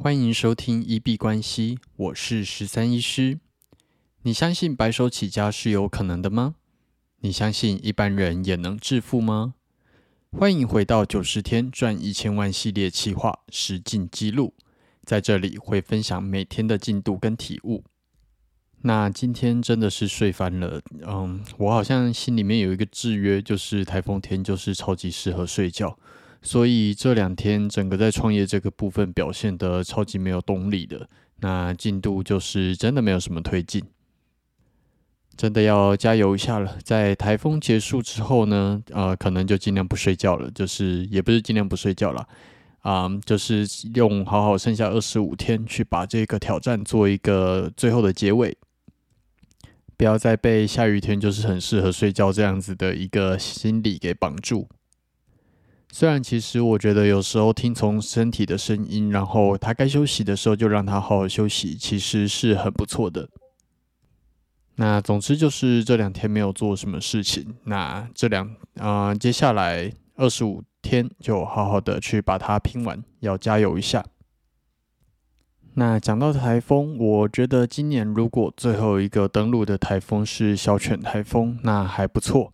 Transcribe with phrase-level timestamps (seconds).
[0.00, 3.40] 欢迎收听一币关系，我是十三医师。
[4.22, 6.54] 你相信白手起家是有可能的吗？
[7.18, 9.54] 你相信一般人也能致富吗？
[10.30, 14.54] 欢迎回到九十天赚一千万系列企划实进记录，
[15.02, 17.82] 在这里会分享每天的进度跟体悟。
[18.82, 25.98] 那今天真的是睡翻了，嗯，我好像心里面有一个制约，就是台风天就是超级适合睡觉。
[26.40, 31.08] 所以这两天整个在创业这个部分表现的超级没有动力的，
[31.40, 33.82] 那进度就是真的没有什么推进，
[35.36, 36.78] 真的要加油一下了。
[36.82, 42.26] 在台风结束之后呢，呃，可能就尽量不睡觉了，就是也不是尽量不睡觉了，
[42.80, 48.56] 啊，就是用好好剩下二十五天去把这个挑战做一个最后的结尾，
[49.96, 54.68] 不要再被下雨天就是很适合睡觉这样子的一个心理给绑住。
[55.90, 63.28] 虽然其实我觉得有时候听从身体的声音，然后他该休息的时候就让他好好休息，其实是很不错的。
[64.76, 74.04] 那总之就是这两天没有做什么事情，那这两啊接下来二十五天就好好的去把它拼完，要加油一下。
[75.74, 82.52] 那讲到台风，我觉得今年如果最后一个登陆的台风是小犬台风，那还不错。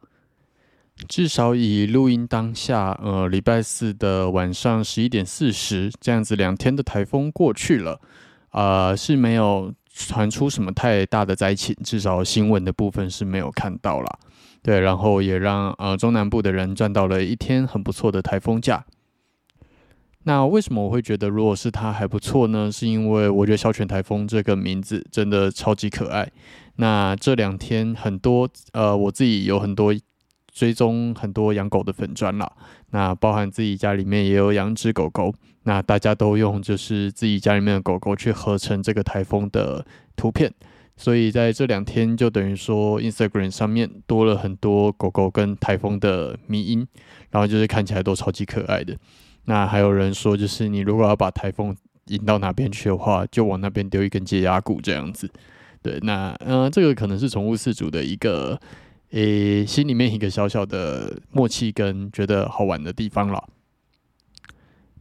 [1.09, 8.01] 至少以录音当下，呃，礼拜四的晚上十一点四十这样子，两天的台风过去了，
[8.53, 14.19] 呃，是没有传出什么太大的灾情，至少新闻的部分是没有看到啦。
[14.63, 18.87] 对，然后也让呃中南部的人赚到了一天很不错的台风假。
[20.23, 22.71] 那为什么我会觉得如果是它还不错呢？
[22.73, 26.31] 是因为我觉得小犬台风这个名字真的超级可爱。
[26.77, 29.93] 那这两天很多呃，我自己有很多。
[30.55, 32.51] 追踪很多养狗的粉砖啦，
[32.91, 40.55] 那包含自己家里面也有养只狗狗，那大家都用就是自己家里面的狗狗去合成这个台风的图片，
[40.97, 46.87] 所以在这两天就等于说 Instagram 上面多了很多狗狗跟台风的迷音，
[47.33, 48.97] 然后就是看起来都超级可爱的。
[49.47, 51.77] 那还有人说，就是你如果要把台风
[52.07, 55.29] 引到哪边去的话，就往那边丢一根解压鼓这样子。
[55.83, 58.61] 对，那嗯，这个可能是宠物饲主的一个。
[59.15, 63.49] 诶，心里面一个小小的默契跟觉得好玩的地方了。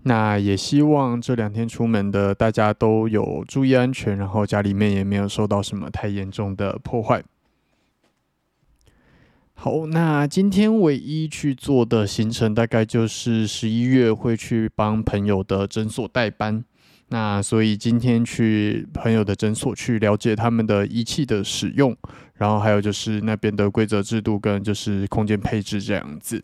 [0.04, 7.24] 那也希望这两天出门的大家都有注意安全，然后家里面也没有受到什么太严重的破坏。
[9.56, 16.64] 好，那今天唯一去做的行程，大概就是十一月会去帮朋友的诊所代班。
[17.14, 21.96] 那所以今天去朋友的诊所去了解他们的仪器的使用，
[22.34, 26.44] 然后还有就是那边的规则制度跟就是空间配置这样子。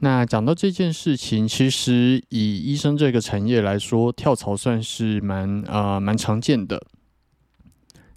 [0.00, 6.82] 那讲到这件事情，其实以医生这个产业来说，跳槽算是蛮啊蛮常见的。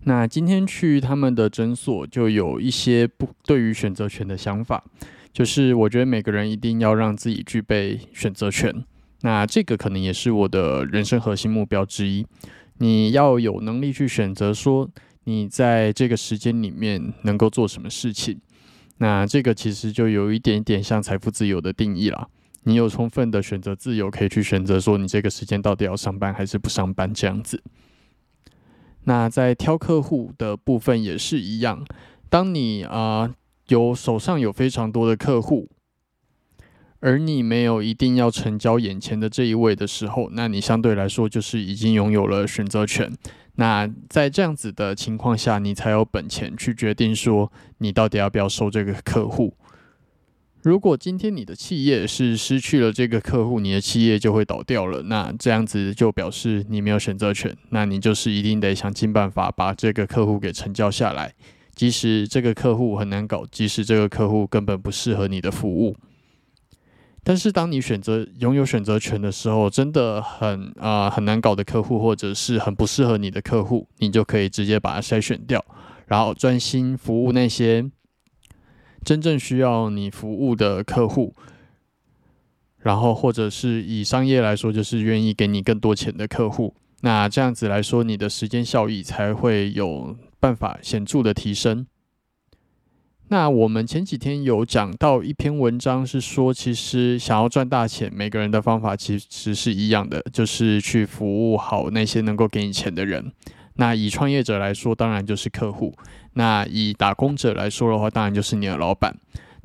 [0.06, 4.86] 那今天去他们的诊所，就有一些不对于选择权的想法，
[5.34, 8.86] 就是我觉得每个人一定要让自己具备选择权。
[9.28, 12.26] 那这个可能也是我的人生核心目标之一。
[12.78, 14.90] 你要有能力去选择，说
[15.26, 18.40] 你在这个时间里面能够做什么事情。
[19.00, 22.30] 那这个其实就有一点点像财富自由的定义啦。
[22.64, 27.62] 你有充分的选择自由，可以去选择说你这个时间到底要上班还是不上班这样子。
[29.04, 31.86] 那在挑客户的部分也是一样。
[32.30, 33.36] 当你啊
[33.68, 35.68] 有手上有非常多的客户。
[37.00, 43.12] 而你没有一定要成交眼前的这一位的时候，那你相对来说就是已经拥有了选择权。
[43.56, 49.54] 那在这样子的情况下，你才有本钱去决定说你到底要不要收这个客户。
[50.64, 55.04] 如果今天你的企业是失去了这个客户，你的企业就会倒掉了。
[55.04, 61.34] 那这样子就表示你没有选择权，那你就是一定得想尽办法把这个客户给成交下来，
[61.74, 65.96] 即使这个客户很难搞，即使这个客户根本不适合你的服务。
[67.28, 75.62] 但是当你选择拥有选择权的时候，真的很啊很难搞的客户，或者是很不适合你的客户，你就可以直接把它筛选掉，
[76.06, 77.92] 然后专心服务那些
[79.04, 81.36] 真正需要你服务的客户。
[82.78, 86.76] 然后或者是以商业来说，就是愿意给你更多钱的客户。
[87.02, 91.88] 那这样子来说，你的时间效益才会有办法显著的提升。
[93.30, 103.32] 那我们前几天有讲到一篇文章，是说其实想要赚大钱，每个人的方法其实是一样的，就是去服务好那些能够给你钱的人。
[103.76, 105.92] 那以创业者来说，当然就是客户；
[106.34, 109.14] 那以打工者来说的话，当然就是你的老板。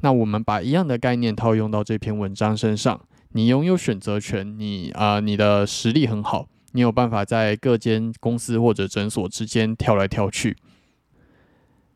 [0.01, 3.01] 那我们把一样的概念套用到这篇文章身上，
[3.31, 10.57] 你拥有选择权，你啊，你的实力很好，你有办法在各间公司或者诊所之间跳来跳去。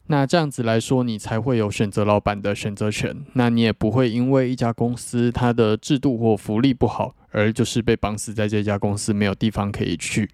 [0.08, 3.24] 那这样子来说，你才会有选择老板的选择权。
[3.32, 10.30] 那你也不会因为一家公司它的制度或福利不好，而就是被绑死在这家公司，没有地方可以去。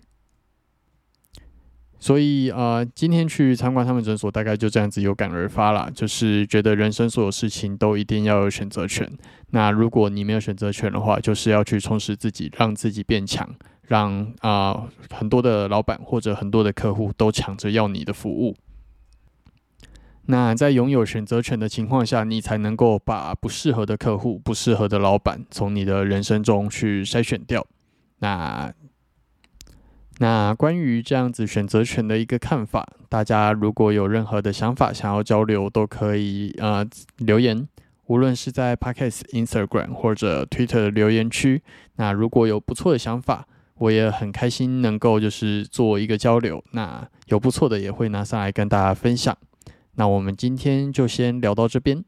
[1.99, 9.09] 所以啊，今天去参观他们诊所，大概就这样子有感而发啦，就是觉得人生所有事情都一定要有选择权。
[9.51, 13.49] 那如果你没有选择权的话，就是要去充实自己，让自己变强，
[13.87, 18.57] 让啊很多的老板或者很多的客户都抢着要你的服务。
[20.27, 27.67] 那在拥有选择权的情况下，你才能够把不适合的客户、不适合的老板从你的人生中去筛选掉。
[28.21, 28.73] 那
[30.19, 36.87] 那关于这样子选择权的一个看法，大家如果有任何的想法想要交流，都可以呃
[37.17, 37.67] 留言，
[38.07, 41.61] 无论是在 Podcast、Instagram 或者 Twitter 的留言区。
[41.97, 46.63] 那如果有不错的想法，我也很开心能够就是做一个交流。
[46.71, 49.37] 那有不错的也会拿上来跟大家分享。
[49.95, 52.03] 那我们今天就先聊到这边。